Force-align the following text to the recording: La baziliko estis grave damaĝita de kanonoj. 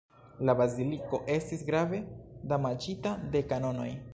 La 0.49 0.53
baziliko 0.61 1.19
estis 1.35 1.61
grave 1.69 2.01
damaĝita 2.53 3.17
de 3.37 3.45
kanonoj. 3.53 3.91